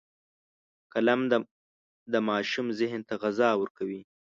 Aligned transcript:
قلم 0.93 1.21
د 2.13 2.15
ماشوم 2.27 2.67
ذهن 2.79 3.01
ته 3.07 3.13
غذا 3.21 3.49
ورکوي 3.61 4.01